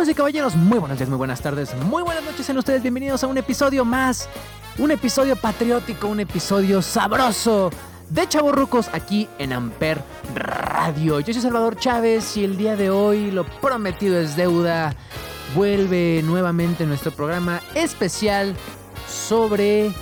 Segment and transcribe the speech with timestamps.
[0.00, 2.80] Damas y caballeros, muy buenos días, muy buenas tardes, muy buenas noches en ustedes.
[2.80, 4.30] Bienvenidos a un episodio más,
[4.78, 7.68] un episodio patriótico, un episodio sabroso
[8.08, 10.02] de Chavorrucos aquí en Amper
[10.34, 11.20] Radio.
[11.20, 14.94] Yo soy Salvador Chávez y el día de hoy lo prometido es deuda.
[15.54, 18.56] Vuelve nuevamente nuestro programa especial
[19.06, 19.92] sobre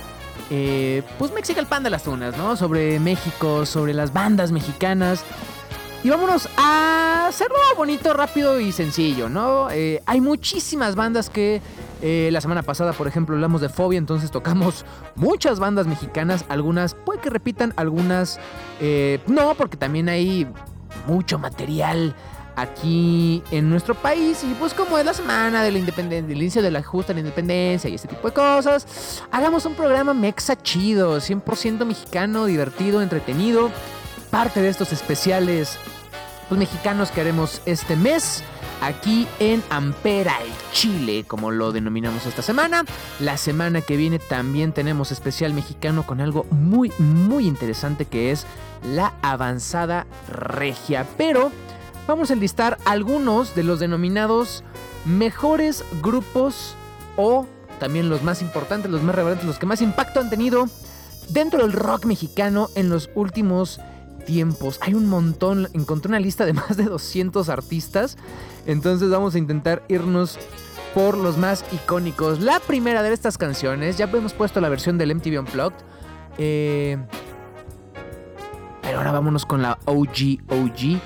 [0.49, 1.33] eh, pues
[1.67, 2.55] Pan de las Tunas, ¿no?
[2.55, 5.25] Sobre México, sobre las bandas mexicanas.
[6.01, 9.69] Y vámonos a hacerlo bonito, rápido y sencillo, ¿no?
[9.69, 11.61] Eh, hay muchísimas bandas que
[12.01, 16.95] eh, la semana pasada, por ejemplo, hablamos de Fobia, entonces tocamos muchas bandas mexicanas, algunas
[16.95, 18.39] puede que repitan, algunas
[18.79, 20.47] eh, no, porque también hay
[21.05, 22.15] mucho material
[22.55, 26.61] aquí en nuestro país y pues como es la semana de la independencia, del inicio
[26.61, 31.17] de la justa la independencia y este tipo de cosas, hagamos un programa mexa chido,
[31.17, 33.69] 100% mexicano, divertido, entretenido
[34.29, 35.77] parte de estos especiales
[36.47, 38.43] pues, mexicanos que haremos este mes
[38.81, 42.85] aquí en Ampera, el Chile, como lo denominamos esta semana.
[43.19, 48.45] La semana que viene también tenemos especial mexicano con algo muy, muy interesante que es
[48.83, 51.05] la avanzada regia.
[51.17, 51.51] Pero
[52.07, 54.63] vamos a enlistar algunos de los denominados
[55.05, 56.75] mejores grupos
[57.17, 57.45] o
[57.79, 60.67] también los más importantes, los más relevantes, los que más impacto han tenido
[61.29, 63.79] dentro del rock mexicano en los últimos
[64.29, 64.77] tiempos.
[64.83, 68.15] Hay un montón, encontré una lista de más de 200 artistas,
[68.67, 70.37] entonces vamos a intentar irnos
[70.93, 72.39] por los más icónicos.
[72.39, 75.77] La primera de estas canciones, ya hemos puesto la versión del MTV Unplugged,
[76.37, 76.97] eh,
[78.83, 80.99] pero ahora vámonos con la OG OG.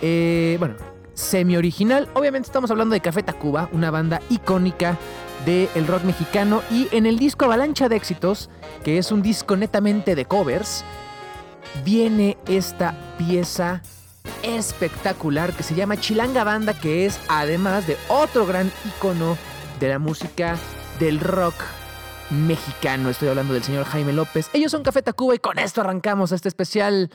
[0.00, 0.76] Eh, bueno,
[1.12, 2.08] semi original.
[2.14, 4.98] Obviamente estamos hablando de Café Tacuba, una banda icónica
[5.44, 6.62] del rock mexicano.
[6.70, 8.48] Y en el disco Avalancha de Éxitos,
[8.82, 10.84] que es un disco netamente de covers,
[11.84, 13.82] viene esta pieza
[14.42, 19.36] espectacular que se llama Chilanga Banda, que es además de otro gran icono
[19.80, 20.56] de la música
[20.98, 21.54] del rock
[22.30, 23.10] mexicano.
[23.10, 24.48] Estoy hablando del señor Jaime López.
[24.52, 27.10] Ellos son Café Tacuba y con esto arrancamos este especial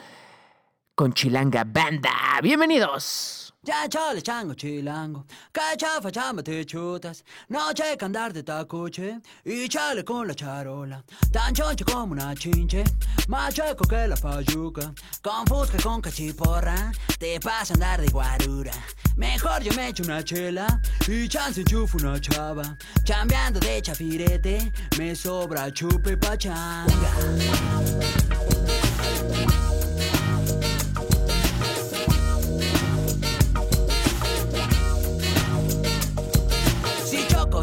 [0.96, 2.12] con Chilanga Banda.
[2.42, 3.47] Bienvenidos.
[3.68, 9.68] Ya chale chango chilango, que chafa chamba te chutas, no checa andar de tacuche y
[9.68, 12.86] chale con la charola, tan choncho como una chinche,
[13.28, 18.72] más chueco que la payuca, con fusca con cachiporra, te pasa andar de guarura.
[19.18, 25.14] Mejor yo me echo una chela y chance enchufo una chava, chambeando de chafirete, me
[25.14, 27.12] sobra chupe pachanga.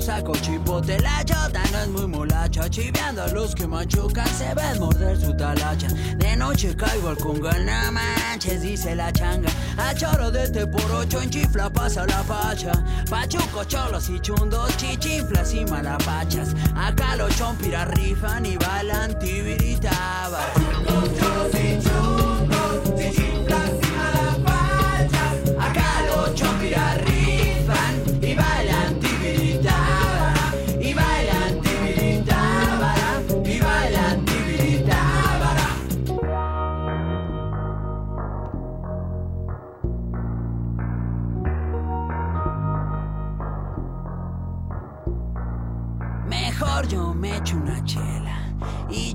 [0.01, 2.69] Saco chipote La chota no es muy molacha.
[2.69, 5.89] Chiveando a los que machucan Se ven morder su talacha.
[6.17, 9.51] De noche caigo al conga No manches, dice la changa.
[9.77, 12.73] A choro de este por ocho En chifla pasa la pacha
[13.09, 16.55] Pachuco, cholos y chundos Chichiflas y malapachas.
[16.77, 20.41] Acá los chompiras rifan Y balan tibiritaba
[20.87, 22.34] Los cholos y chundos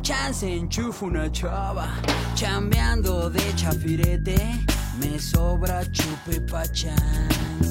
[0.09, 1.87] chance enchufo una chava.
[2.33, 4.39] Chambeando de chafirete,
[4.99, 7.29] me sobra chupe pachán.
[7.37, 7.68] Miñero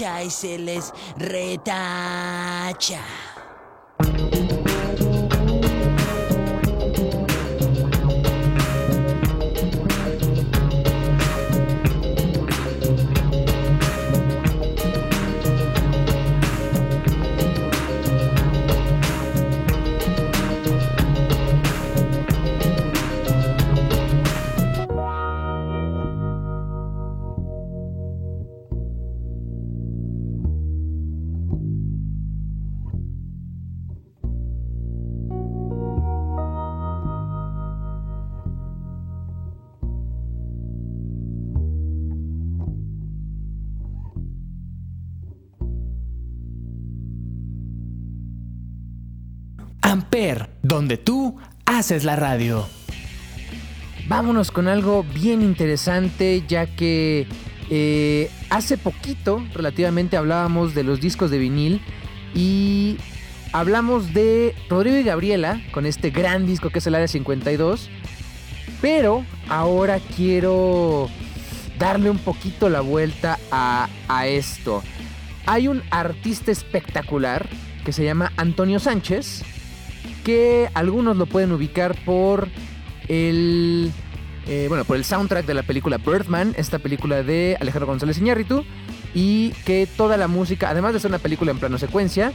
[0.00, 3.00] carcacha y se les retacha.
[50.10, 51.36] Amper, donde tú
[51.66, 52.66] haces la radio.
[54.08, 57.28] Vámonos con algo bien interesante, ya que
[57.70, 61.80] eh, hace poquito, relativamente, hablábamos de los discos de vinil
[62.34, 62.96] y
[63.52, 67.88] hablamos de Rodrigo y Gabriela con este gran disco que es el Área 52.
[68.82, 71.08] Pero ahora quiero
[71.78, 74.82] darle un poquito la vuelta a esto.
[75.46, 77.48] Hay un artista espectacular
[77.84, 79.44] que se llama Antonio Sánchez,
[80.24, 82.48] que algunos lo pueden ubicar por
[83.08, 83.90] el
[84.46, 88.64] eh, bueno por el soundtrack de la película Birdman, esta película de Alejandro González Iñárritu
[89.14, 92.32] y que toda la música, además de ser una película en plano secuencia,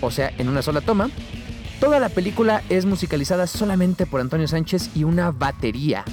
[0.00, 1.10] o sea, en una sola toma,
[1.80, 6.04] toda la película es musicalizada solamente por Antonio Sánchez y una batería.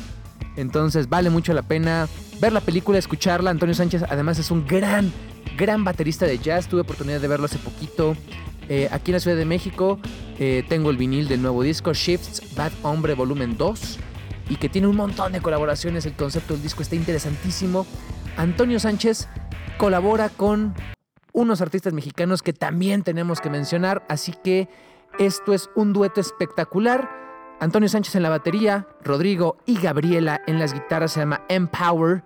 [0.56, 2.08] Entonces vale mucho la pena
[2.40, 3.52] ver la película, escucharla.
[3.52, 5.12] Antonio Sánchez además es un gran,
[5.58, 6.68] gran baterista de jazz.
[6.68, 8.16] Tuve oportunidad de verlo hace poquito
[8.70, 10.00] eh, aquí en la Ciudad de México
[10.40, 14.00] eh, tengo el vinil del nuevo disco Shifts Bad Hombre Volumen 2
[14.50, 16.06] y que tiene un montón de colaboraciones.
[16.06, 17.86] El concepto del disco está interesantísimo.
[18.38, 19.28] Antonio Sánchez
[19.78, 20.74] colabora con
[21.32, 24.70] unos artistas mexicanos que también tenemos que mencionar, así que
[25.20, 27.10] esto es un dueto espectacular.
[27.60, 32.24] Antonio Sánchez en la batería, Rodrigo y Gabriela en las guitarras se llama Empower,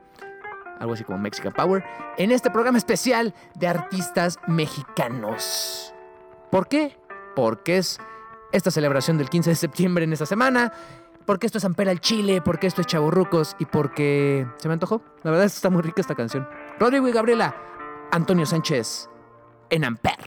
[0.80, 1.84] algo así como Mexican Power,
[2.18, 5.94] en este programa especial de artistas mexicanos.
[6.52, 6.98] ¿Por qué?
[7.36, 8.00] Porque es
[8.52, 10.72] esta celebración del 15 de septiembre en esta semana.
[11.26, 15.04] Porque esto es Ampera al Chile, porque esto es Chaburrucos y porque se me antojó.
[15.24, 16.48] La verdad es que está muy rica esta canción.
[16.80, 17.56] Rodrigo y Gabriela,
[18.12, 19.10] Antonio Sánchez
[19.70, 20.18] en Amper.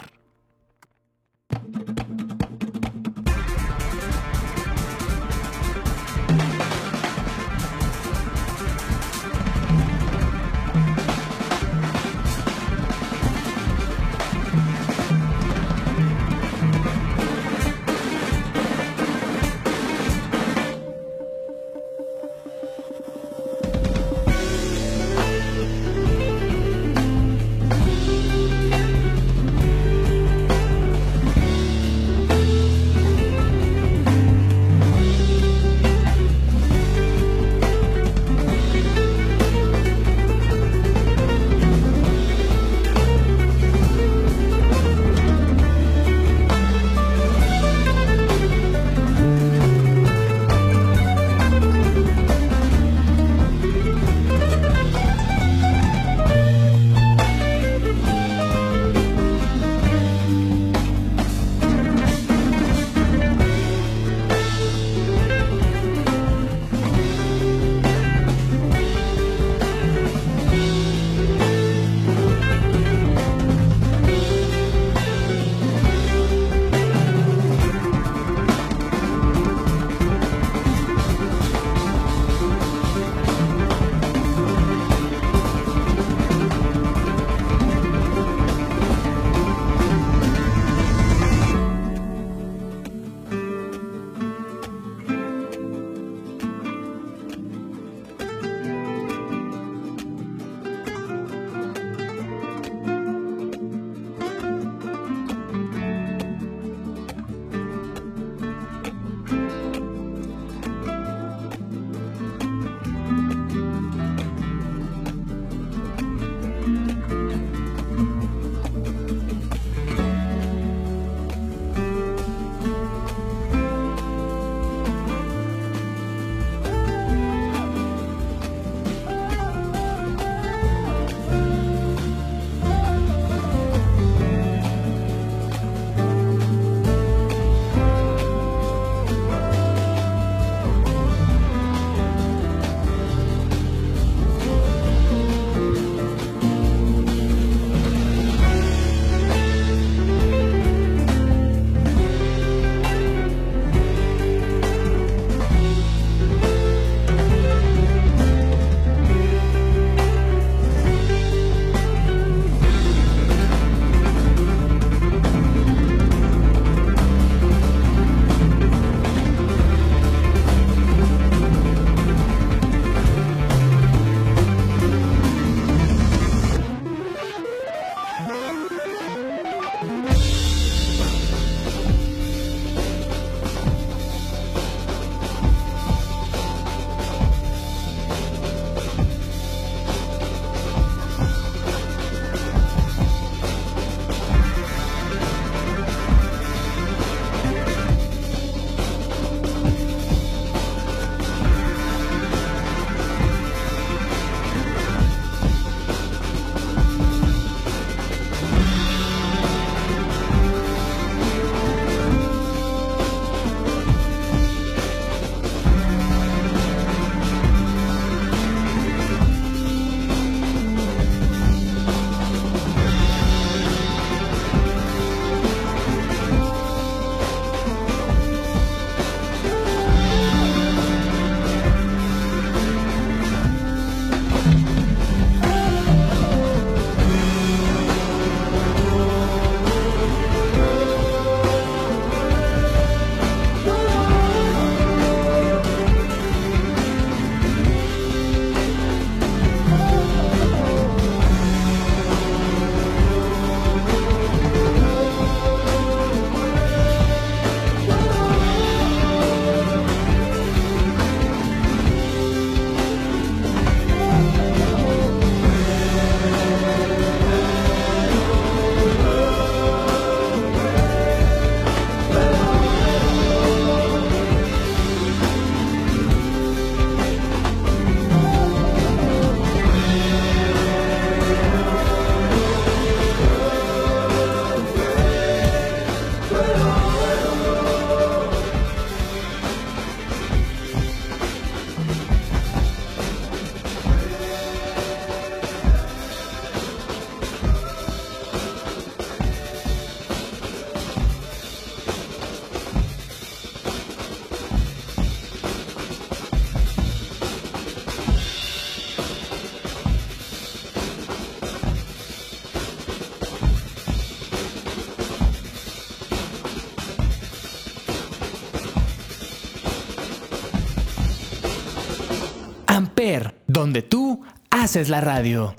[324.73, 325.55] Haces la radio.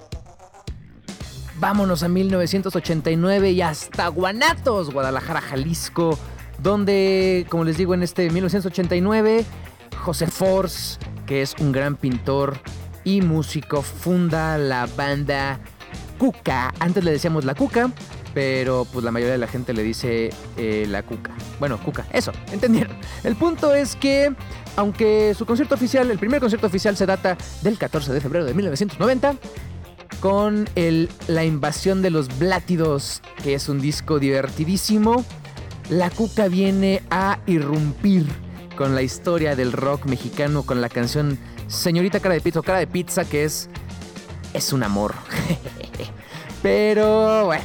[1.60, 6.18] Vámonos a 1989 y hasta Guanatos, Guadalajara, Jalisco,
[6.58, 9.46] donde, como les digo, en este 1989,
[9.98, 12.58] José Force, que es un gran pintor
[13.04, 15.60] y músico, funda la banda
[16.18, 16.74] Cuca.
[16.80, 17.92] Antes le decíamos la Cuca,
[18.34, 21.34] pero pues la mayoría de la gente le dice eh, la Cuca.
[21.60, 22.96] Bueno, Cuca, eso, entendieron.
[23.24, 24.34] El punto es que,
[24.76, 28.54] aunque su concierto oficial, el primer concierto oficial se data del 14 de febrero de
[28.54, 29.36] 1990,
[30.20, 35.26] con el, La invasión de los Blátidos, que es un disco divertidísimo,
[35.90, 38.26] la Cuca viene a irrumpir
[38.78, 42.88] con la historia del rock mexicano, con la canción Señorita Cara de Pizza Cara de
[42.88, 43.70] Pizza, que es,
[44.54, 45.14] es un amor.
[46.64, 47.64] Pero bueno,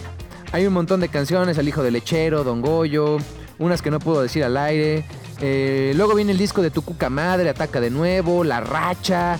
[0.50, 3.18] hay un montón de canciones, El Hijo del Lechero, Don Goyo,
[3.58, 5.04] unas que no puedo decir al aire.
[5.40, 9.38] Eh, luego viene el disco de Tu Cuca Madre, Ataca de Nuevo, La Racha.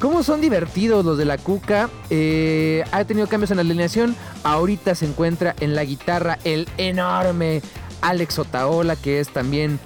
[0.00, 1.88] ¿Cómo son divertidos los de la Cuca?
[2.10, 4.16] Eh, ha tenido cambios en la alineación.
[4.42, 7.62] Ahorita se encuentra en la guitarra el enorme
[8.00, 9.78] Alex Otaola, que es también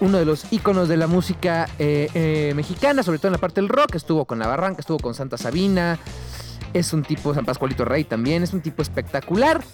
[0.00, 3.68] uno de los íconos de la música eh, mexicana, sobre todo en la parte del
[3.68, 3.96] rock.
[3.96, 5.98] Estuvo con La Barranca, estuvo con Santa Sabina.
[6.72, 9.64] Es un tipo, San Pascualito Rey también, es un tipo espectacular.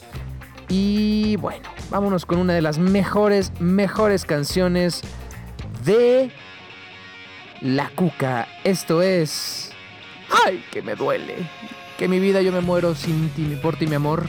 [0.69, 5.03] Y bueno, vámonos con una de las mejores, mejores canciones
[5.85, 6.31] de
[7.61, 8.49] La Cuca.
[8.65, 9.73] Esto es...
[10.47, 11.35] ¡Ay, que me duele!
[11.99, 14.25] Que mi vida yo me muero sin ti, mi por ti, mi amor.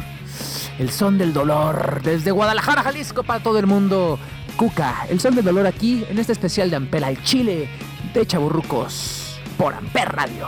[0.77, 4.19] El son del dolor, desde Guadalajara, Jalisco, para todo el mundo.
[4.57, 7.69] Cuca, el son del dolor aquí, en este especial de Amper al Chile,
[8.13, 10.47] de Chaburrucos, por Amper Radio.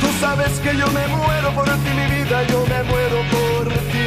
[0.00, 3.45] Tú sabes que yo me muero por ti, mi vida, yo me muero por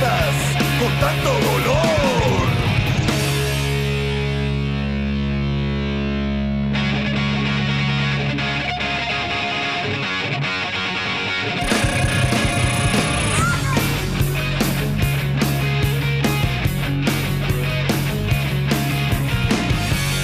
[0.00, 2.48] Con tanto dolor.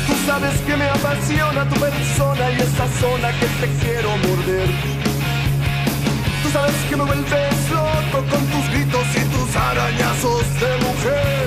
[0.07, 4.69] Tú sabes que me apasiona tu persona y esa zona que te quiero morder.
[6.45, 9.24] Tú sabes que me vuelves loco con tus gritos y
[9.57, 11.47] arañazos de mujer.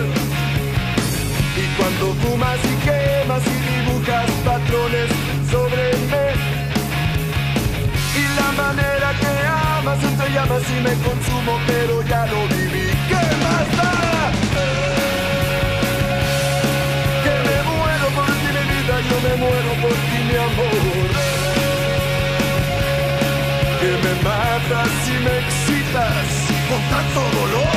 [1.57, 5.09] Y cuando fumas y quemas y dibujas patrones
[5.51, 6.27] sobre mí.
[8.21, 9.33] Y la manera que
[9.79, 12.87] amas entre llamas y me consumo, pero ya lo viví.
[13.09, 13.93] ¿Qué más da?
[17.23, 21.07] Que me muero por ti mi vida, yo me muero por ti mi amor.
[23.81, 26.27] Que me matas y me excitas
[26.69, 27.76] con tanto dolor.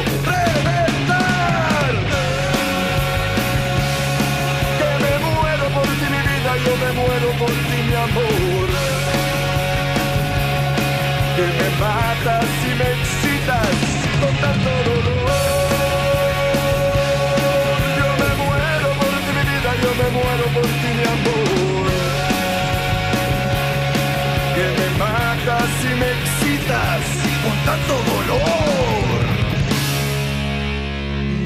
[27.71, 29.21] tanto dolor.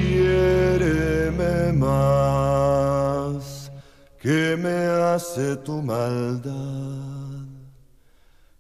[0.10, 3.72] Hiéreme más,
[4.20, 4.78] que me
[5.14, 7.46] hace tu maldad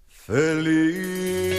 [0.07, 1.55] feliz.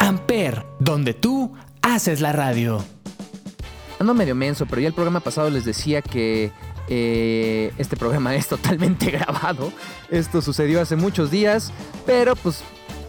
[0.00, 2.84] Amper, donde tú haces la radio.
[3.98, 6.52] Ando medio menso, pero ya el programa pasado les decía que
[6.88, 9.72] eh, este programa es totalmente grabado.
[10.10, 11.72] Esto sucedió hace muchos días,
[12.06, 12.62] pero pues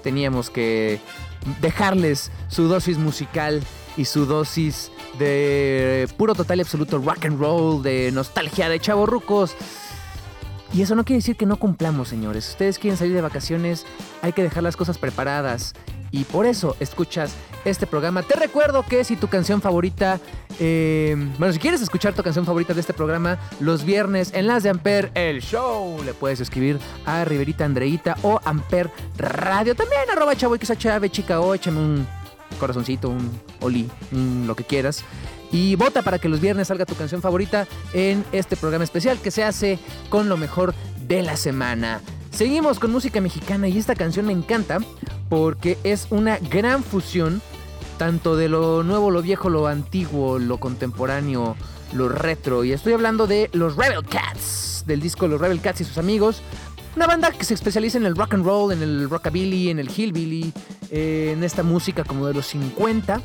[0.04, 1.00] teníamos que
[1.62, 3.62] dejarles su dosis musical
[3.98, 9.56] y su dosis de puro total y absoluto rock and roll, de nostalgia de chavorrucos.
[10.74, 12.46] Y eso no quiere decir que no cumplamos, señores.
[12.46, 13.86] Si ustedes quieren salir de vacaciones,
[14.22, 15.74] hay que dejar las cosas preparadas.
[16.12, 17.34] Y por eso escuchas
[17.66, 18.24] este programa.
[18.24, 20.20] Te recuerdo que si tu canción favorita,
[20.60, 24.64] eh, bueno, si quieres escuchar tu canción favorita de este programa, los viernes en las
[24.64, 29.76] de Amper, el show, le puedes escribir a Riverita Andreita o Amper Radio.
[29.76, 32.08] También arroba chavo XHV, chica o échame un
[32.60, 33.30] corazoncito, un
[33.62, 35.04] oli, un lo que quieras.
[35.52, 39.32] Y vota para que los viernes salga tu canción favorita en este programa especial que
[39.32, 40.76] se hace con lo mejor
[41.08, 42.02] de la semana.
[42.32, 44.78] Seguimos con música mexicana y esta canción me encanta
[45.28, 47.42] porque es una gran fusión
[48.00, 51.58] tanto de lo nuevo, lo viejo, lo antiguo, lo contemporáneo,
[51.92, 52.64] lo retro.
[52.64, 56.42] Y estoy hablando de los Rebel Cats, del disco Los Rebel Cats y sus amigos.
[56.96, 59.90] Una banda que se especializa en el rock and roll, en el rockabilly, en el
[59.90, 60.54] hillbilly,
[60.90, 63.22] eh, en esta música como de los 50.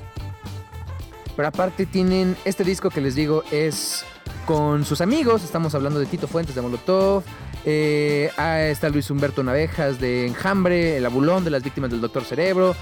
[1.36, 4.04] Pero aparte tienen este disco que les digo es
[4.44, 5.44] con sus amigos.
[5.44, 7.22] Estamos hablando de Tito Fuentes de Molotov.
[7.64, 12.24] Eh, ah, está Luis Humberto Navejas de Enjambre, El Abulón de las Víctimas del Doctor
[12.24, 12.74] Cerebro.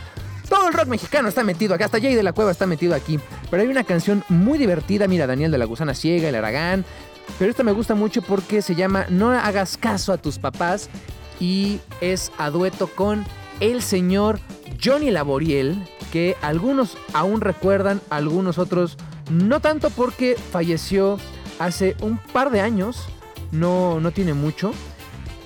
[0.49, 3.19] Todo el rock mexicano está metido acá, hasta Jay de la Cueva está metido aquí.
[3.51, 6.85] Pero hay una canción muy divertida, mira, Daniel de la Gusana Ciega, El Aragán.
[7.39, 10.91] Pero esta me gusta mucho porque se llama No hagas caso a tus papás
[11.41, 13.25] y es a dueto con
[13.61, 14.41] el señor
[14.83, 18.97] Johnny Laboriel, que algunos aún recuerdan, algunos otros
[19.31, 21.19] no tanto porque falleció
[21.59, 23.07] hace un par de años,
[23.51, 24.73] no, no tiene mucho.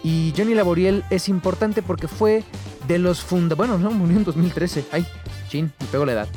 [0.03, 2.45] Y Johnny Laboriel es importante porque fue
[2.87, 3.57] de los fundadores.
[3.57, 4.87] Bueno, no, murió en 2013.
[4.93, 5.07] Ay,
[5.49, 6.29] chin, me pegó la edad.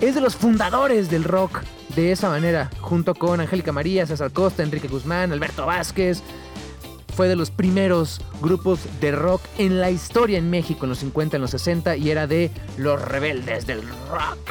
[0.00, 1.62] Es de los fundadores del rock
[1.94, 6.22] de esa manera, junto con Angélica María, César Costa, Enrique Guzmán, Alberto Vázquez.
[7.14, 11.36] Fue de los primeros grupos de rock en la historia en México en los 50,
[11.36, 13.80] en los 60 y era de los rebeldes del
[14.10, 14.50] rock.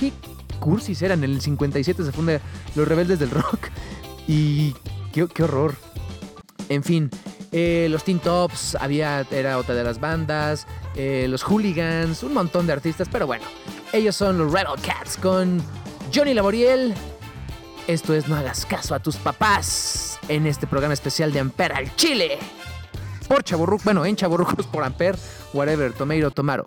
[0.00, 0.12] ¿Qué
[0.60, 1.22] cursis eran?
[1.24, 2.40] En el 57 se funda
[2.74, 3.68] los rebeldes del rock
[4.26, 4.74] y
[5.12, 5.74] qué, qué horror.
[6.70, 7.10] En fin,
[7.56, 12.66] eh, los Teen Tops, había, era otra de las bandas, eh, los Hooligans, un montón
[12.66, 13.44] de artistas, pero bueno,
[13.92, 15.62] ellos son los Rebel Cats con
[16.12, 16.92] Johnny Laboriel.
[17.86, 21.94] Esto es No hagas caso a tus papás en este programa especial de Amper al
[21.94, 22.38] Chile.
[23.28, 25.16] Por Chaburruc, bueno, en Chaburrucos por Amper,
[25.52, 26.64] whatever, Tomeiro, Tomaro.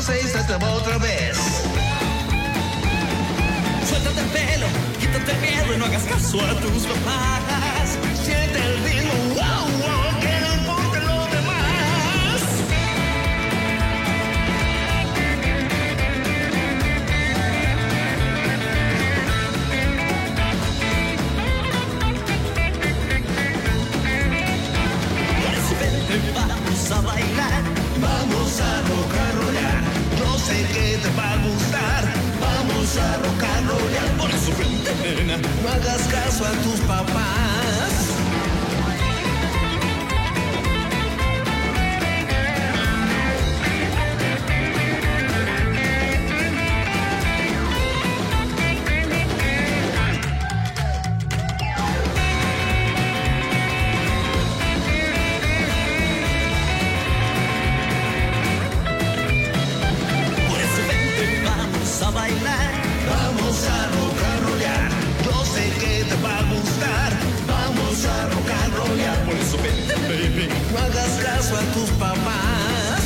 [0.00, 1.36] 4, 5, 6, hasta otra vez.
[3.88, 4.66] Suéltate el pelo,
[4.98, 7.98] quítate el miedo y no hagas caso a tus papás.
[8.24, 9.29] Siente el ritmo,
[35.62, 37.39] No hagas caso a tus papás.
[71.56, 73.02] A tus papás.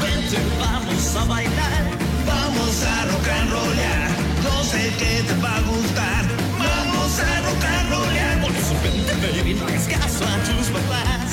[0.00, 1.82] Vente, vamos a bailar.
[2.26, 4.08] Vamos a rock and rollar.
[4.42, 6.24] Yo sé que te va a gustar.
[6.58, 8.40] Vamos a rock and rollar.
[8.40, 9.54] Por eso vente, baby.
[9.54, 11.28] No hagas caso a tus papás.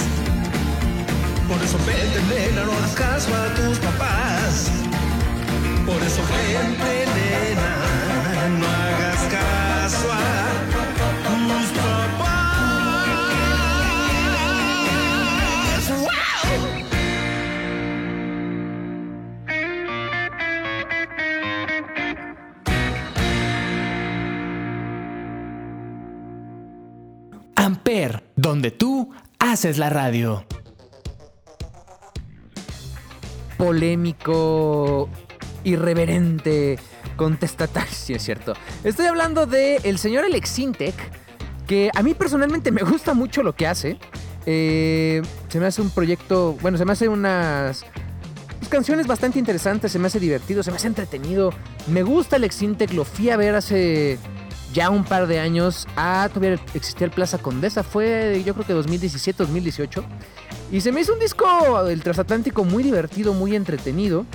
[1.47, 4.71] Por eso vente, nena, no hagas caso a tus papás.
[5.85, 7.71] Por eso vente, nena,
[8.59, 10.68] no hagas caso a
[28.49, 30.43] donde tú haces la radio.
[33.57, 35.07] Polémico,
[35.63, 36.79] irreverente,
[37.15, 38.53] contestatario, sí es cierto.
[38.83, 40.95] Estoy hablando de el señor Alex Sintek,
[41.67, 43.99] que a mí personalmente me gusta mucho lo que hace.
[44.47, 47.85] Eh, se me hace un proyecto, bueno, se me hace unas
[48.67, 51.51] canciones bastante interesantes, se me hace divertido, se me hace entretenido.
[51.85, 54.17] Me gusta Alex Sintek, lo fui a ver hace
[54.73, 55.87] ya un par de años.
[55.95, 60.03] Ah, todavía existía el Plaza Condesa, fue yo creo que 2017, 2018.
[60.71, 64.25] Y se me hizo un disco del transatlántico muy divertido, muy entretenido.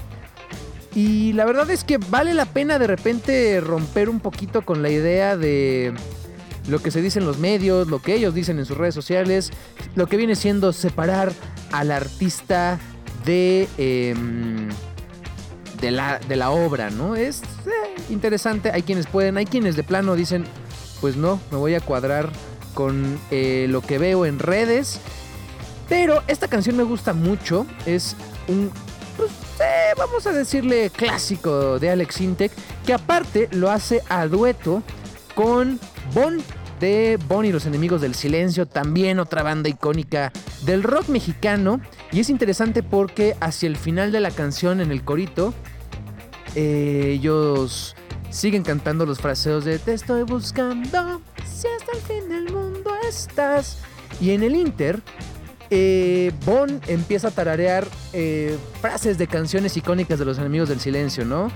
[0.94, 4.90] Y la verdad es que vale la pena de repente romper un poquito con la
[4.90, 5.92] idea de
[6.68, 9.50] lo que se dice en los medios, lo que ellos dicen en sus redes sociales,
[9.96, 11.32] lo que viene siendo separar
[11.72, 12.78] al artista
[13.24, 14.68] de, em,
[15.84, 17.14] de, la, de la obra, ¿no?
[17.14, 20.46] Es eh, interesante, hay quienes pueden, hay quienes de plano dicen,
[21.02, 22.30] pues no, me voy a cuadrar
[22.72, 24.98] con eh, lo que veo en redes.
[25.86, 28.16] Pero esta canción me gusta mucho, es
[28.48, 28.70] un
[29.18, 32.52] pues, eh, vamos a decirle clásico de Alex Intec,
[32.86, 34.82] que aparte lo hace a dueto
[35.34, 35.78] con
[36.14, 36.42] Bon
[36.80, 40.32] de Bon y los enemigos del silencio, también otra banda icónica
[40.64, 41.82] del rock mexicano.
[42.10, 45.52] Y es interesante porque hacia el final de la canción, en el corito,
[46.54, 47.94] eh, ellos
[48.30, 53.78] siguen cantando los fraseos de Te estoy buscando, si hasta el fin del mundo estás.
[54.20, 55.00] Y en el Inter,
[55.70, 61.24] eh, Bon empieza a tararear eh, frases de canciones icónicas de los enemigos del silencio,
[61.24, 61.50] ¿no?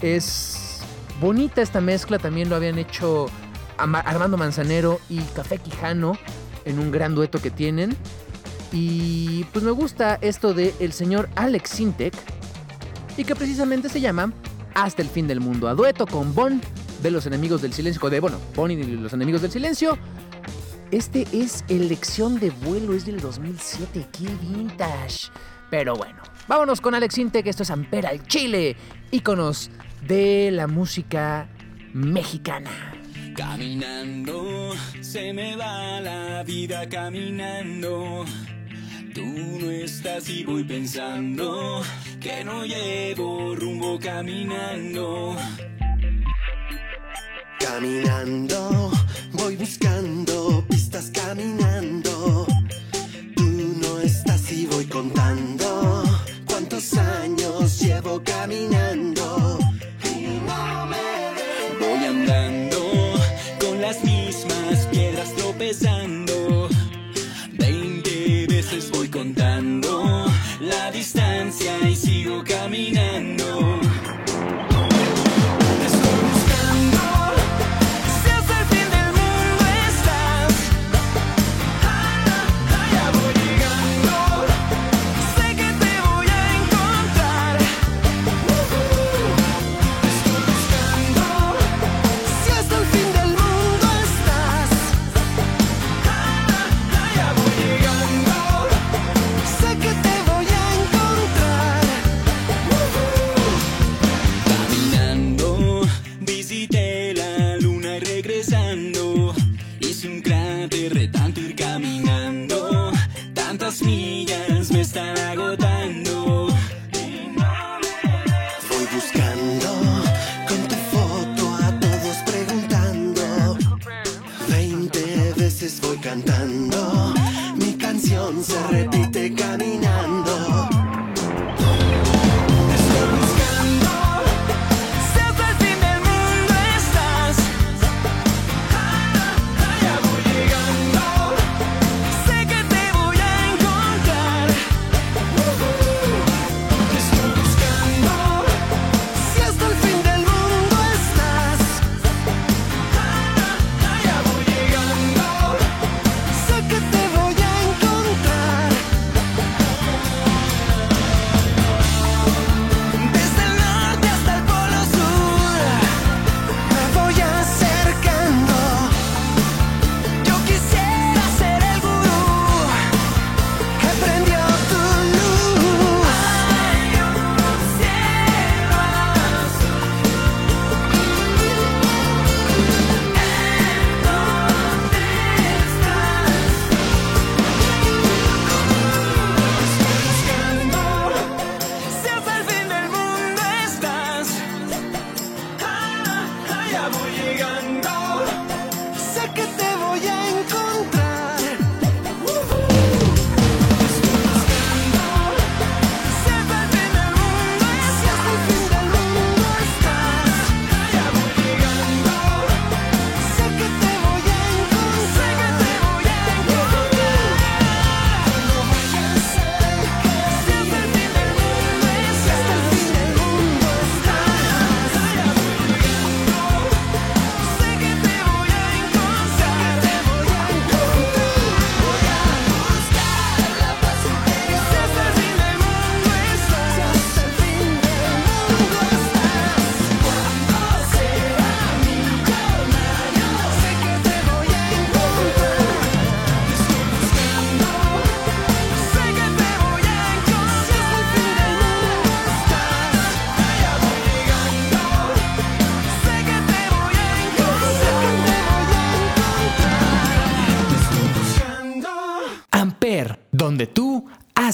[0.00, 0.80] Es
[1.20, 3.26] bonita esta mezcla, también lo habían hecho
[3.76, 6.18] Armando Manzanero y Café Quijano
[6.64, 7.96] en un gran dueto que tienen.
[8.72, 12.14] Y pues me gusta esto de el señor Alex Sintek
[13.16, 14.32] y que precisamente se llama
[14.74, 16.60] Hasta el fin del mundo, a dueto con Bon
[17.02, 19.98] de los enemigos del silencio, de bueno, Bon y los enemigos del silencio.
[20.90, 25.30] Este es Elección de vuelo, es del 2007, qué vintage.
[25.70, 28.76] Pero bueno, vámonos con Alex Intec, esto es Ampera el Chile,
[29.10, 29.70] íconos
[30.06, 31.48] de la música
[31.94, 32.70] mexicana.
[33.34, 38.26] Caminando, se me va la vida caminando.
[39.14, 39.26] Tú
[39.60, 41.82] no estás y voy pensando
[42.18, 45.36] que no llevo rumbo caminando.
[47.58, 48.90] Caminando,
[49.32, 52.46] voy buscando pistas caminando.
[53.36, 53.42] Tú
[53.82, 56.04] no estás y voy contando
[56.46, 59.58] cuántos años llevo caminando.
[60.04, 62.80] Y no me Voy andando
[63.60, 66.21] con las mismas piedras tropezando.
[71.52, 73.11] Distancia y sigo caminando.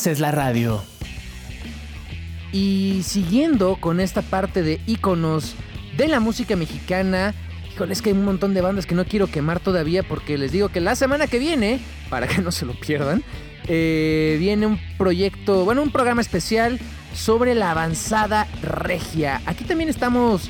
[0.09, 0.83] Haces la radio.
[2.51, 5.55] Y siguiendo con esta parte de íconos
[5.99, 7.35] de la música mexicana,
[7.71, 10.51] híjole, es que hay un montón de bandas que no quiero quemar todavía porque les
[10.51, 13.23] digo que la semana que viene, para que no se lo pierdan,
[13.67, 16.79] eh, viene un proyecto, bueno, un programa especial
[17.15, 19.43] sobre la avanzada regia.
[19.45, 20.49] Aquí también estamos,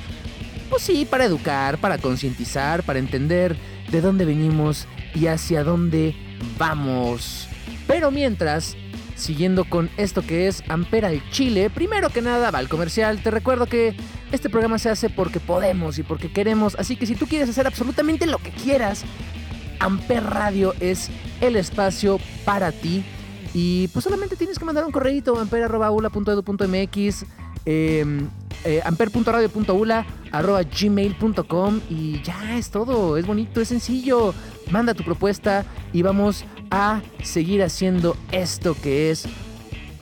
[0.71, 3.57] pues sí, para educar, para concientizar, para entender
[3.90, 6.14] de dónde venimos y hacia dónde
[6.59, 7.49] vamos.
[7.88, 8.77] Pero mientras,
[9.18, 13.22] siguiendo con esto que es Ampera el Chile, primero que nada va al comercial.
[13.22, 13.94] Te recuerdo que
[14.33, 16.76] este programa se hace porque podemos y porque queremos.
[16.76, 19.04] Así que si tú quieres hacer absolutamente lo que quieras,
[19.81, 23.04] Amper Radio es el espacio para ti.
[23.54, 27.24] Y pues solamente tienes que mandar un correíto amper.ula.edu.mx
[27.66, 28.04] eh,
[28.64, 30.07] eh, amper.radio.ula
[30.81, 34.35] gmail.com y ya es todo, es bonito, es sencillo.
[34.71, 39.27] Manda tu propuesta y vamos a seguir haciendo esto que es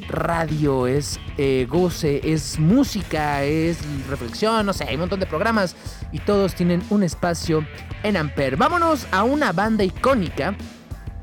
[0.08, 5.76] radio, es eh, goce, es música, es reflexión, no sé, hay un montón de programas
[6.12, 7.66] y todos tienen un espacio
[8.02, 8.56] en Amper.
[8.56, 10.56] Vámonos a una banda icónica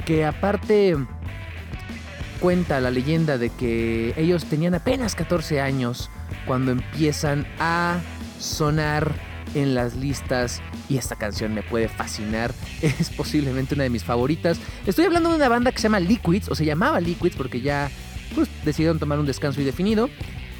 [0.06, 0.98] que aparte
[2.40, 6.10] cuenta la leyenda de que ellos tenían apenas 14 años
[6.46, 8.00] cuando empiezan a
[8.40, 9.14] sonar
[9.56, 14.60] en las listas y esta canción me puede fascinar, es posiblemente una de mis favoritas.
[14.86, 17.90] Estoy hablando de una banda que se llama Liquids, o se llamaba Liquids porque ya
[18.36, 20.10] pues, decidieron tomar un descanso indefinido,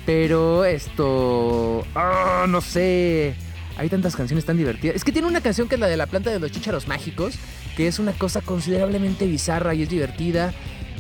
[0.06, 3.36] pero esto, ah, no sé,
[3.78, 4.96] hay tantas canciones tan divertidas.
[4.96, 7.36] Es que tiene una canción que es la de la planta de los chícharos mágicos,
[7.76, 10.54] que es una cosa considerablemente bizarra y es divertida,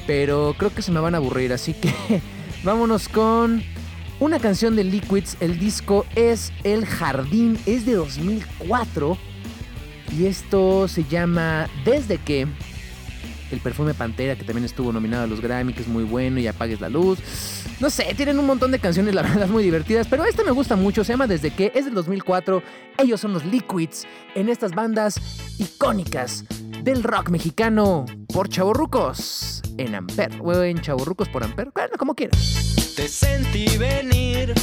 [0.07, 1.93] pero creo que se me van a aburrir, así que
[2.63, 3.63] vámonos con
[4.23, 5.35] una canción de Liquids.
[5.41, 9.17] El disco es El Jardín, es de 2004
[10.17, 12.47] y esto se llama Desde que
[13.51, 16.47] el perfume Pantera, que también estuvo nominado a los Grammy, que es muy bueno, y
[16.47, 17.19] Apagues la Luz.
[17.81, 20.75] No sé, tienen un montón de canciones, la verdad, muy divertidas, pero esta me gusta
[20.77, 22.63] mucho, se llama Desde que, es del 2004.
[22.99, 25.19] Ellos son los Liquids en estas bandas
[25.59, 26.45] icónicas
[26.81, 32.82] del rock mexicano por chavorrucos en Amper, o en chavorrucos por Amper, bueno, como quieras.
[32.95, 34.53] Te sentí venir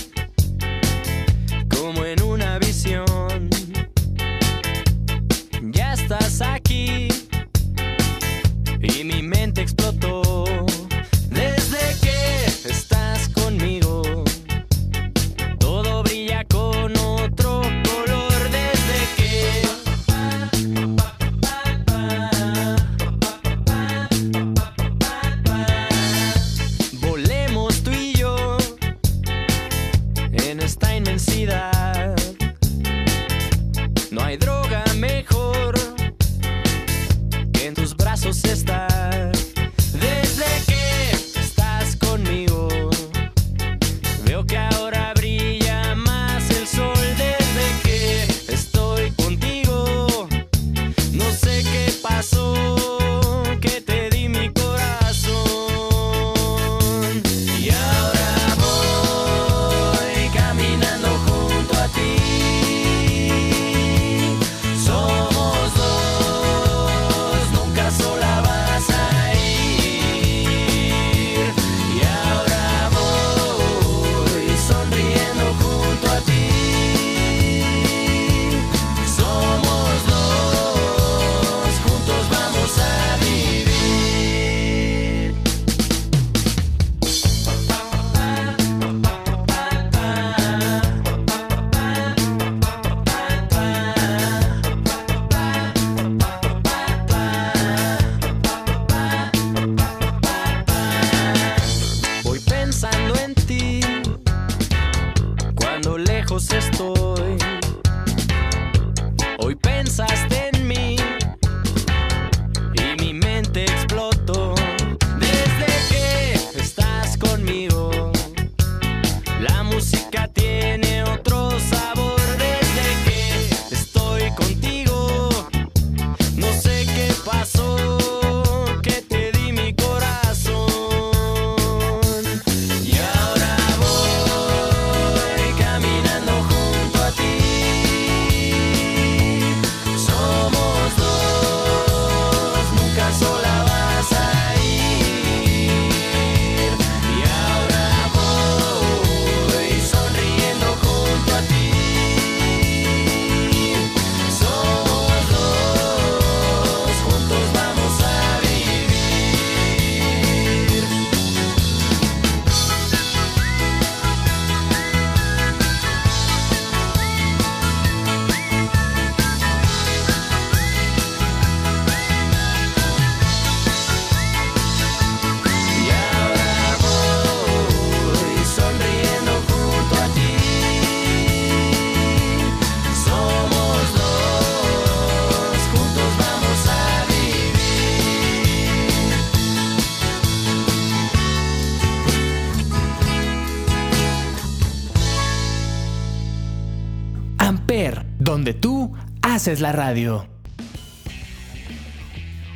[199.41, 200.27] haces la radio.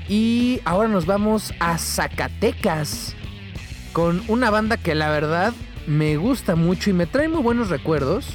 [0.07, 3.17] Y ahora nos vamos a Zacatecas
[3.95, 5.55] con una banda que la verdad
[5.87, 8.27] me gusta mucho y me trae muy buenos recuerdos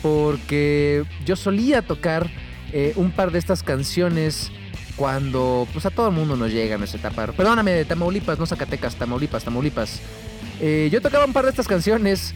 [0.00, 2.30] porque yo solía tocar
[2.72, 4.50] eh, un par de estas canciones
[4.96, 7.26] cuando pues a todo el mundo nos llega en esa etapa.
[7.26, 10.00] Perdóname, de Tamaulipas, no Zacatecas, Tamaulipas, Tamaulipas.
[10.62, 12.34] Eh, yo tocaba un par de estas canciones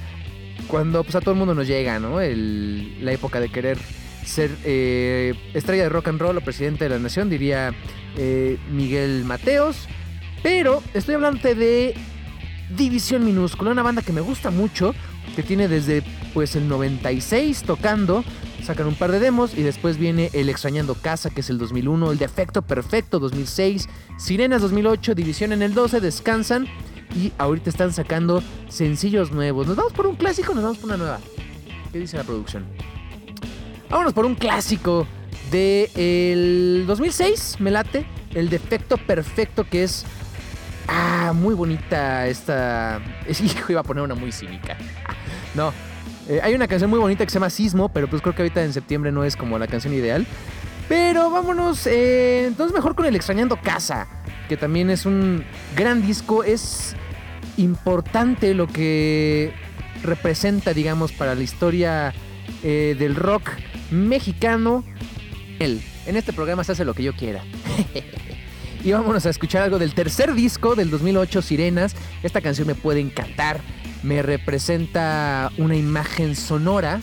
[0.68, 2.20] cuando pues a todo el mundo nos llega, ¿no?
[2.20, 3.78] El- la época de querer
[4.26, 7.72] ser eh, estrella de rock and roll o presidente de la nación, diría
[8.16, 9.88] eh, Miguel Mateos.
[10.42, 11.94] Pero estoy hablando de
[12.76, 14.94] División Minúscula, una banda que me gusta mucho,
[15.34, 16.02] que tiene desde
[16.34, 18.24] pues el 96 tocando,
[18.62, 22.12] sacan un par de demos y después viene El Extrañando Casa, que es el 2001,
[22.12, 26.66] El Defecto Perfecto 2006, Sirenas 2008, División en el 12, descansan
[27.14, 29.66] y ahorita están sacando sencillos nuevos.
[29.66, 31.20] ¿Nos vamos por un clásico o nos vamos por una nueva?
[31.92, 32.66] ¿Qué dice la producción?
[33.88, 35.06] Vámonos por un clásico
[35.50, 40.04] de el 2006, me late, El Defecto Perfecto, que es
[40.88, 43.00] Ah, muy bonita esta.
[43.28, 44.76] Hijo, iba a poner una muy cínica.
[45.54, 45.72] No.
[46.28, 48.64] Eh, hay una canción muy bonita que se llama Sismo, pero pues creo que ahorita
[48.64, 50.26] en septiembre no es como la canción ideal.
[50.88, 54.06] Pero vámonos, eh, entonces mejor con el Extrañando Casa,
[54.48, 55.44] que también es un
[55.76, 56.44] gran disco.
[56.44, 56.94] Es
[57.56, 59.52] importante lo que
[60.04, 62.14] representa, digamos, para la historia
[62.62, 63.50] eh, del rock
[63.90, 64.84] mexicano.
[65.58, 67.42] Él, en este programa se hace lo que yo quiera.
[68.86, 71.96] Y vámonos a escuchar algo del tercer disco del 2008, Sirenas.
[72.22, 73.60] Esta canción me puede encantar.
[74.04, 77.00] Me representa una imagen sonora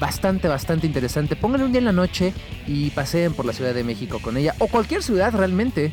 [0.00, 1.36] bastante, bastante interesante.
[1.36, 2.34] Pónganle un día en la noche
[2.66, 4.56] y paseen por la Ciudad de México con ella.
[4.58, 5.92] O cualquier ciudad realmente.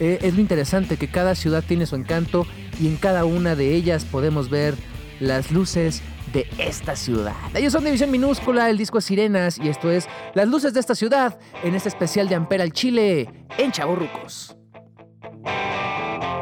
[0.00, 2.46] Eh, es lo interesante que cada ciudad tiene su encanto
[2.80, 4.76] y en cada una de ellas podemos ver
[5.20, 6.02] las luces
[6.32, 7.34] de esta ciudad.
[7.54, 10.94] Ellos son División Minúscula, el disco es Sirenas y esto es Las luces de esta
[10.94, 14.56] ciudad en este especial de Ampera al Chile en Chavorrucos.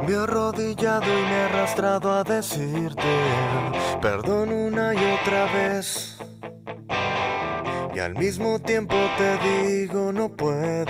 [0.06, 3.02] Me he arrodillado y me he arrastrado a decirte
[4.00, 6.18] perdón una y otra vez.
[7.94, 10.86] Y al mismo tiempo te digo no puedo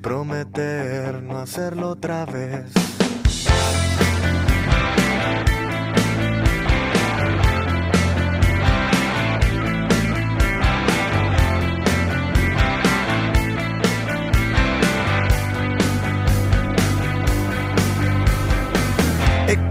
[0.00, 2.99] prometer no hacerlo otra vez.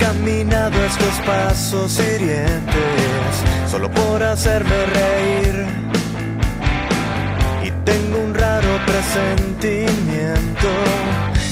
[0.09, 3.33] Caminado estos pasos hirientes
[3.69, 5.67] solo por hacerme reír.
[7.63, 10.67] Y tengo un raro presentimiento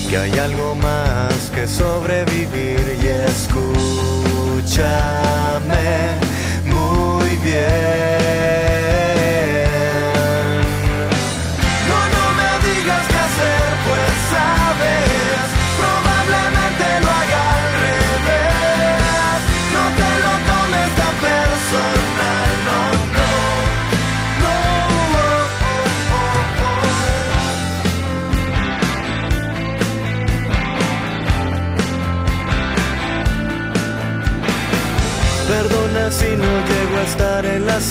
[0.10, 3.68] que hay algo más que sobrevivir y escúchame
[6.66, 8.17] muy bien.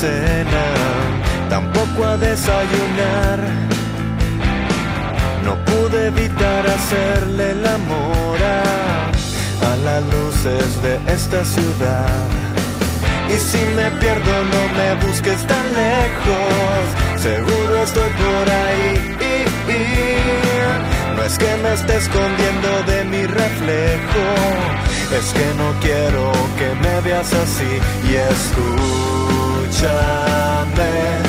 [0.00, 0.64] Cena,
[1.48, 3.38] tampoco a desayunar.
[5.42, 12.24] No pude evitar hacerle el amor a, las luces de esta ciudad.
[13.28, 16.82] Y si me pierdo, no me busques tan lejos,
[17.28, 19.16] seguro estoy por ahí.
[21.14, 24.24] No es que me esté escondiendo de mi reflejo,
[25.18, 27.72] es que no quiero que me veas así
[28.10, 28.16] y
[29.76, 31.25] escúchame muy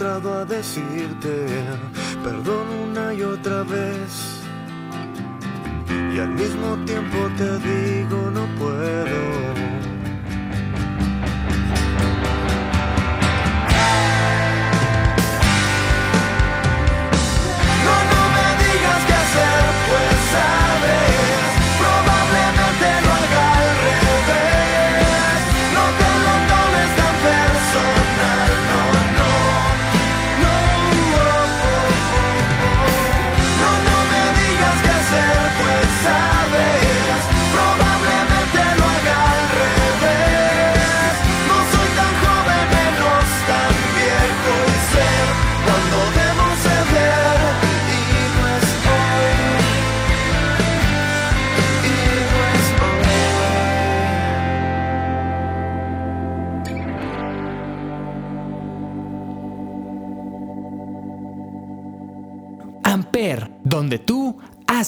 [0.00, 1.46] arrastrado a decirte
[2.24, 4.40] perdón una y otra vez.
[6.14, 9.59] Y al mismo tiempo te digo no puedo.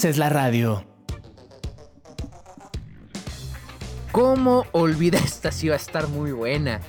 [0.03, 0.85] Haces la radio.
[4.11, 5.23] ¿Cómo olvidar?
[5.25, 6.81] Esta sí va a estar muy buena.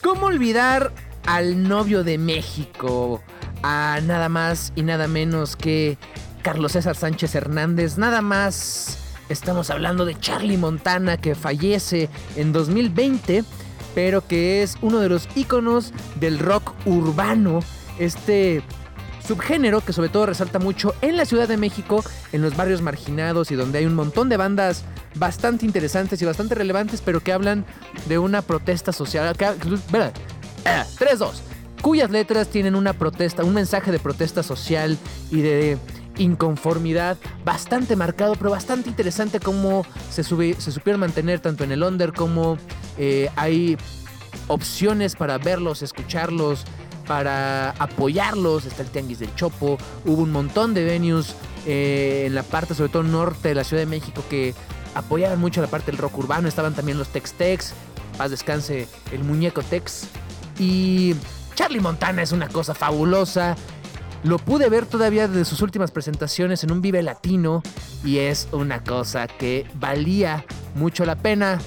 [0.00, 0.92] ¿Cómo olvidar
[1.26, 3.20] al novio de México?
[3.64, 5.98] A nada más y nada menos que
[6.42, 7.98] Carlos César Sánchez Hernández.
[7.98, 8.98] Nada más
[9.28, 13.42] estamos hablando de Charlie Montana que fallece en 2020,
[13.96, 17.64] pero que es uno de los íconos del rock urbano.
[17.98, 18.62] Este
[19.26, 23.50] subgénero que sobre todo resalta mucho en la Ciudad de México, en los barrios marginados
[23.50, 27.64] y donde hay un montón de bandas bastante interesantes y bastante relevantes, pero que hablan
[28.06, 29.36] de una protesta social.
[29.36, 30.12] Que, espera,
[30.64, 31.42] eh, 3-2.
[31.82, 34.96] Cuyas letras tienen una protesta, un mensaje de protesta social
[35.30, 35.78] y de
[36.16, 42.56] inconformidad bastante marcado, pero bastante interesante cómo se supieron mantener tanto en el under como
[42.96, 43.76] eh, hay
[44.48, 46.64] opciones para verlos, escucharlos,
[47.06, 48.66] para apoyarlos.
[48.66, 49.78] Está el Tianguis del Chopo.
[50.04, 51.34] Hubo un montón de venues
[51.66, 54.54] eh, en la parte, sobre todo norte de la Ciudad de México, que
[54.94, 56.48] apoyaban mucho la parte del rock urbano.
[56.48, 57.74] Estaban también los Tex Tex.
[58.16, 60.06] Paz descanse el muñeco Tex.
[60.58, 61.14] Y
[61.54, 63.56] Charlie Montana es una cosa fabulosa.
[64.22, 67.62] Lo pude ver todavía de sus últimas presentaciones en un Vive Latino
[68.02, 70.44] y es una cosa que valía
[70.74, 71.58] mucho la pena.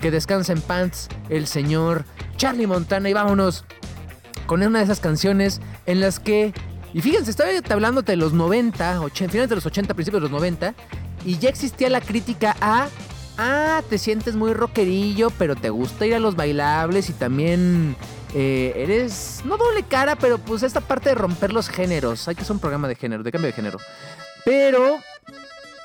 [0.00, 2.04] Que descanse en pants el señor
[2.36, 3.64] Charlie Montana y vámonos
[4.46, 6.52] con una de esas canciones en las que,
[6.92, 10.30] y fíjense, estaba hablándote de los 90, 80, finales de los 80, principios de los
[10.30, 10.74] 90,
[11.24, 12.88] y ya existía la crítica a,
[13.38, 17.96] ah, te sientes muy rockerillo, pero te gusta ir a los bailables y también
[18.34, 22.42] eh, eres, no doble cara, pero pues esta parte de romper los géneros, hay que
[22.42, 23.78] hacer un programa de género, de cambio de género.
[24.44, 24.98] Pero,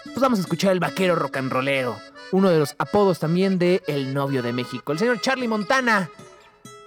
[0.05, 1.97] pues vamos a escuchar el vaquero rock and rollero,
[2.31, 6.09] uno de los apodos también de El novio de México, el señor Charlie Montana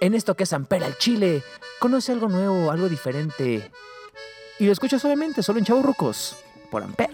[0.01, 1.43] en esto que es Ampera al Chile,
[1.79, 3.71] conoce algo nuevo, algo diferente.
[4.59, 6.35] Y lo escucha suavemente, solo en Chavos Rucos,
[6.69, 7.11] por Amper.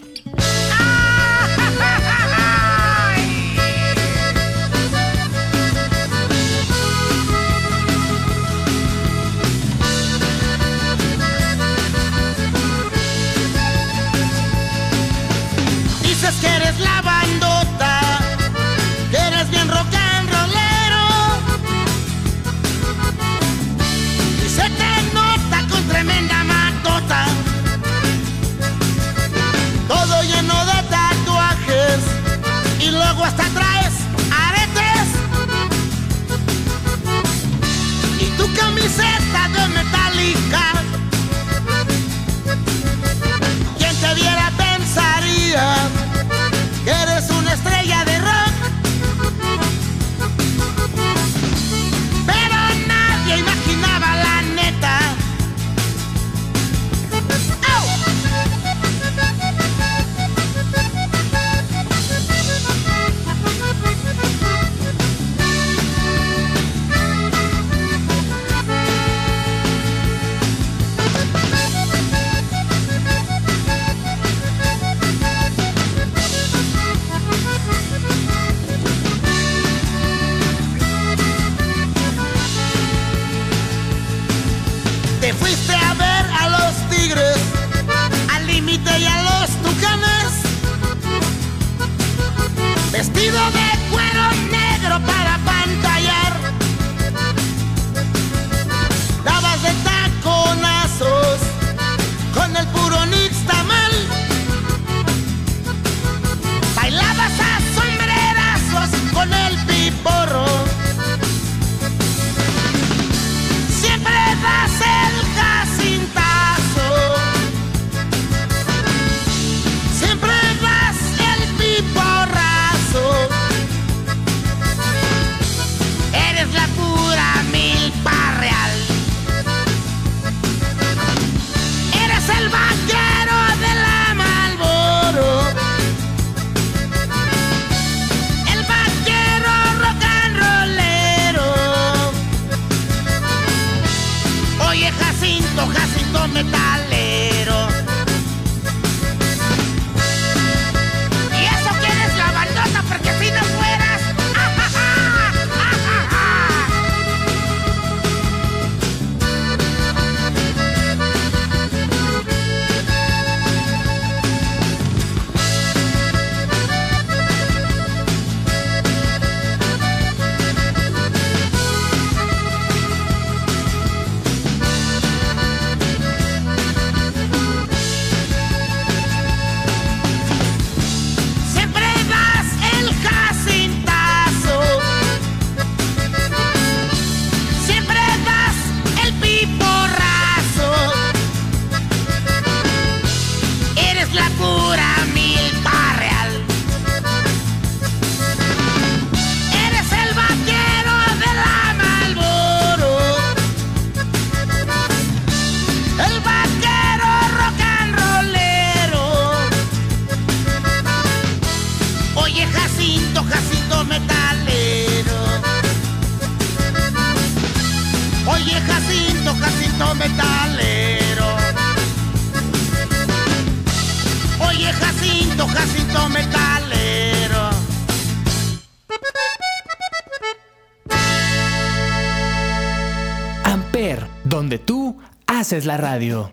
[235.57, 236.31] Haces la radio.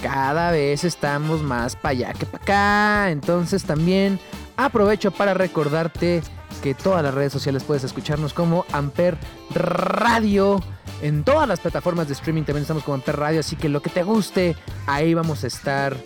[0.00, 3.10] Cada vez estamos más para allá que para acá.
[3.10, 4.20] Entonces también
[4.56, 6.22] aprovecho para recordarte
[6.62, 9.18] que todas las redes sociales puedes escucharnos como Amper
[9.50, 10.62] Radio.
[11.02, 13.40] En todas las plataformas de streaming también estamos como Amper Radio.
[13.40, 14.54] Así que lo que te guste,
[14.86, 15.96] ahí vamos a estar.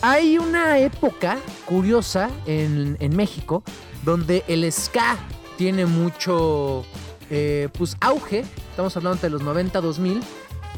[0.00, 3.62] Hay una época curiosa en, en México
[4.04, 5.16] donde el ska
[5.58, 6.84] tiene mucho
[7.30, 8.44] eh, pues, auge.
[8.70, 10.22] Estamos hablando de los 90-2000.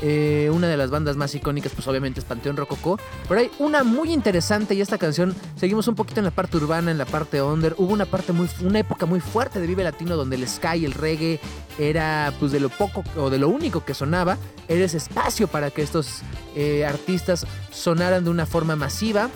[0.02, 2.98] Eh, una de las bandas más icónicas, pues obviamente es Panteón Rococó.
[3.28, 6.90] Pero hay una muy interesante y esta canción, seguimos un poquito en la parte urbana,
[6.90, 7.74] en la parte under.
[7.78, 10.84] Hubo una parte muy, una época muy fuerte de Vive Latino donde el ska y
[10.84, 11.40] el reggae
[11.78, 14.36] era pues de lo poco o de lo único que sonaba.
[14.68, 16.20] Era ese espacio para que estos
[16.54, 19.30] eh, artistas sonaran de una forma masiva.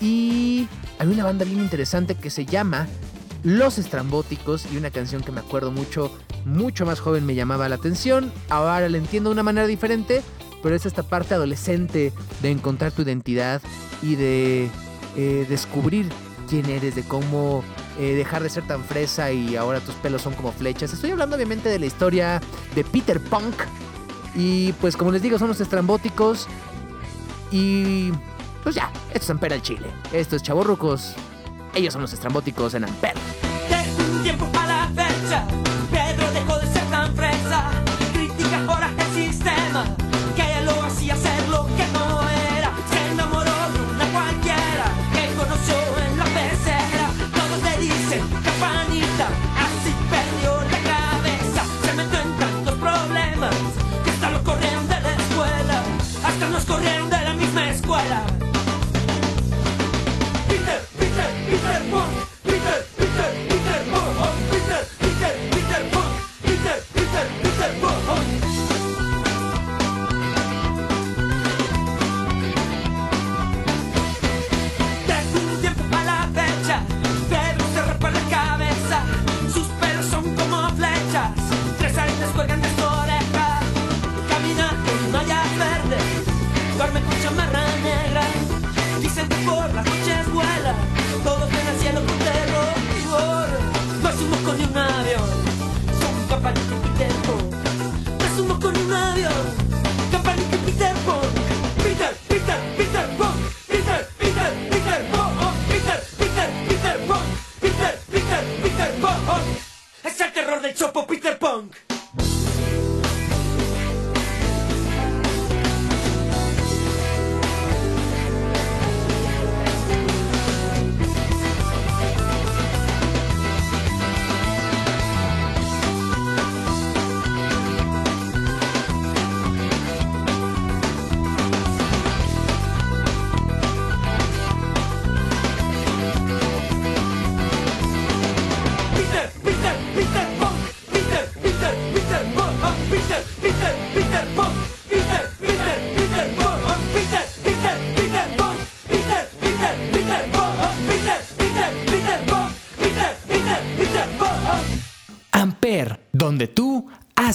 [0.00, 0.66] Y
[0.98, 2.88] hay una banda bien interesante que se llama
[3.42, 6.10] Los Estrambóticos y una canción que me acuerdo mucho,
[6.44, 8.32] mucho más joven me llamaba la atención.
[8.48, 10.22] Ahora la entiendo de una manera diferente,
[10.62, 12.12] pero es esta parte adolescente
[12.42, 13.62] de encontrar tu identidad
[14.02, 14.70] y de
[15.16, 16.08] eh, descubrir
[16.48, 17.64] quién eres, de cómo
[17.98, 20.92] eh, dejar de ser tan fresa y ahora tus pelos son como flechas.
[20.92, 22.40] Estoy hablando obviamente de la historia
[22.74, 23.54] de Peter Punk.
[24.34, 26.46] Y pues como les digo, son los estrambóticos.
[27.50, 28.12] Y
[28.62, 29.88] pues ya, esto es Amper al Chile.
[30.12, 31.14] Esto es Chavorrucos.
[31.74, 33.14] Ellos son los estrambóticos en Amper.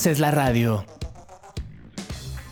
[0.06, 0.86] Haces la radio.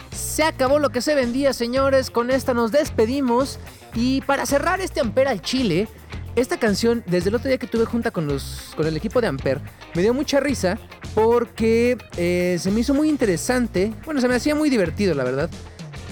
[0.09, 2.09] Se acabó lo que se vendía, señores.
[2.09, 3.59] Con esta nos despedimos.
[3.93, 5.87] Y para cerrar este Amper al Chile,
[6.35, 9.27] esta canción, desde el otro día que tuve junta con, los, con el equipo de
[9.27, 9.61] Amper,
[9.93, 10.79] me dio mucha risa
[11.13, 13.93] porque eh, se me hizo muy interesante.
[14.03, 15.47] Bueno, se me hacía muy divertido, la verdad.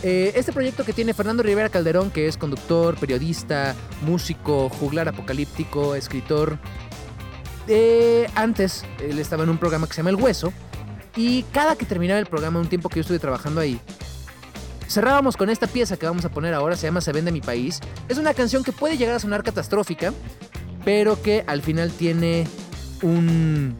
[0.03, 3.73] Eh, este proyecto que tiene Fernando Rivera Calderón, que es conductor, periodista,
[4.03, 6.59] músico, juglar apocalíptico, escritor.
[7.67, 10.53] Eh, antes él estaba en un programa que se llama El Hueso.
[11.16, 13.80] Y cada que terminaba el programa, un tiempo que yo estuve trabajando ahí,
[14.88, 17.80] cerrábamos con esta pieza que vamos a poner ahora, se llama Se vende mi país.
[18.09, 20.14] Es una canción que puede llegar a sonar catastrófica,
[20.84, 22.47] pero que al final tiene
[23.01, 23.78] un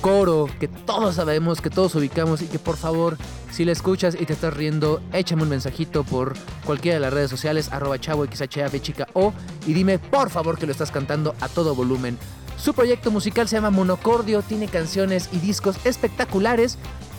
[0.00, 3.16] coro que todos sabemos, que todos ubicamos y que por favor,
[3.50, 7.30] si la escuchas y te estás riendo, échame un mensajito por cualquiera de las redes
[7.30, 9.32] sociales, arroba chavo XHAB chica o,
[9.66, 12.18] y dime por favor que lo estás cantando a todo volumen.
[12.58, 16.76] Su proyecto musical se llama Monocordio, tiene canciones y discos espectaculares,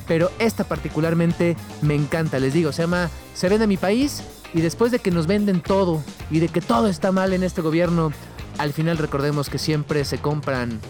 [0.07, 4.21] pero esta particularmente me encanta, les digo, se llama Se vende mi país
[4.53, 7.61] y después de que nos venden todo y de que todo está mal en este
[7.61, 8.11] gobierno,
[8.57, 10.81] al final recordemos que siempre se compran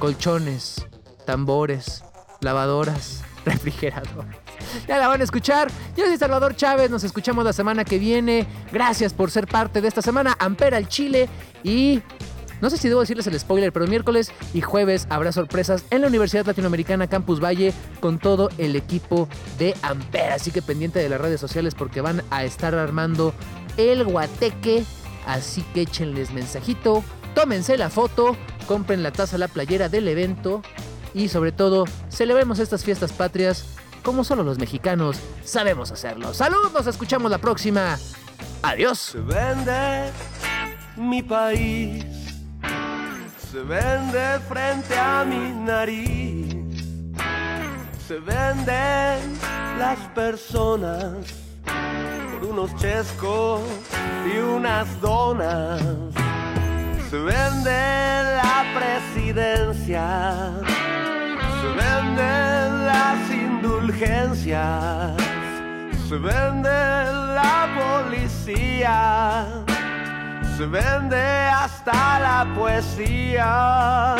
[0.00, 0.86] colchones,
[1.24, 2.02] tambores,
[2.40, 4.36] lavadoras, refrigeradores.
[4.88, 5.70] Ya la van a escuchar.
[5.96, 8.46] Yo soy Salvador Chávez, nos escuchamos la semana que viene.
[8.72, 10.36] Gracias por ser parte de esta semana.
[10.40, 11.28] Ampera al Chile
[11.62, 12.02] y
[12.64, 16.06] no sé si debo decirles el spoiler, pero miércoles y jueves habrá sorpresas en la
[16.06, 20.32] Universidad Latinoamericana Campus Valle con todo el equipo de Ampere.
[20.32, 23.34] Así que pendiente de las redes sociales porque van a estar armando
[23.76, 24.82] el guateque.
[25.26, 27.04] Así que échenles mensajito,
[27.34, 28.34] tómense la foto,
[28.66, 30.62] compren la taza, la playera del evento
[31.12, 33.66] y sobre todo celebremos estas fiestas patrias
[34.02, 36.32] como solo los mexicanos sabemos hacerlo.
[36.32, 37.98] Salud, nos escuchamos la próxima.
[38.62, 38.98] Adiós.
[38.98, 40.10] Se vende
[40.96, 42.23] mi país,
[43.54, 46.56] se vende frente a mi nariz,
[48.04, 49.38] se venden
[49.78, 51.12] las personas
[52.32, 53.60] por unos chescos
[54.26, 55.80] y unas donas,
[57.08, 57.80] se vende
[58.42, 60.50] la presidencia,
[61.60, 65.16] se venden las indulgencias,
[66.08, 66.70] se vende
[67.38, 69.63] la policía
[70.56, 74.14] se vende hasta la poesía.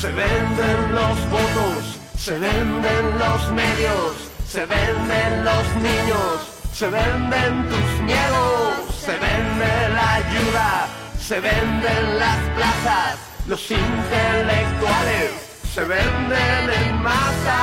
[0.00, 4.12] Se venden los votos, se venden los medios,
[4.46, 6.36] se venden los niños,
[6.72, 10.88] se venden tus miedos, se vende la ayuda,
[11.18, 15.30] se venden las plazas, los intelectuales,
[15.74, 17.60] se venden en masa,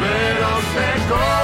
[0.00, 1.43] pero se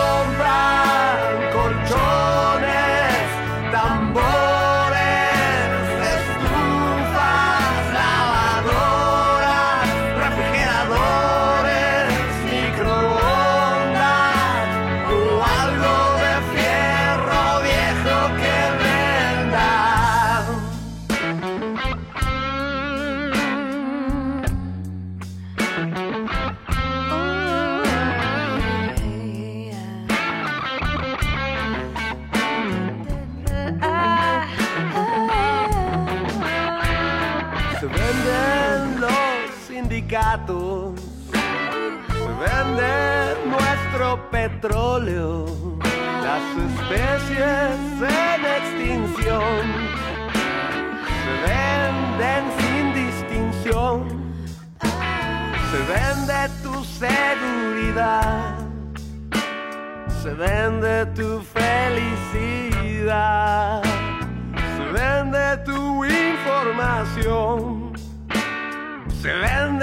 [44.48, 45.30] petróleo,
[46.26, 49.62] las especies en extinción,
[51.22, 53.94] se venden sin distinción,
[55.70, 58.42] se vende tu seguridad,
[60.22, 62.40] se vende tu felicidad.
[64.76, 67.92] Se vende tu información.
[69.22, 69.79] Se vende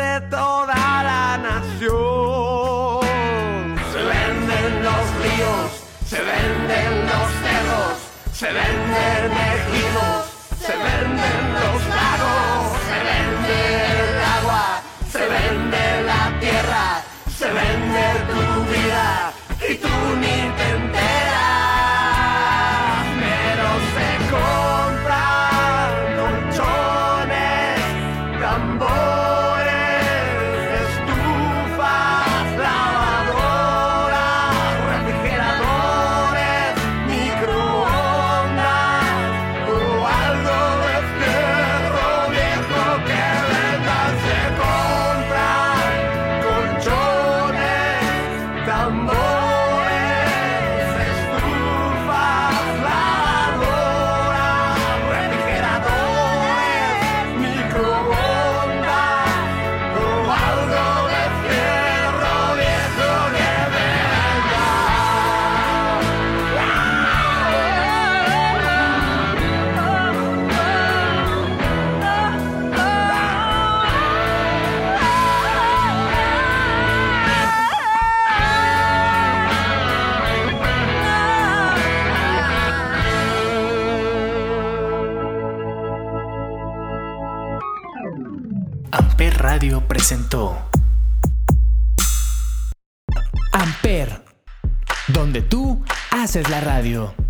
[96.38, 97.27] Haces la radio.